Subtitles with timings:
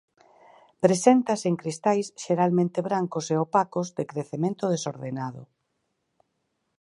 [0.83, 5.41] Preséntase en cristais xeralmente brancos e opacos de crecemento desordenado.